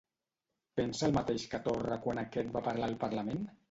[0.81, 3.51] Pensa el mateix que Torra quan aquest va parlar al Parlament?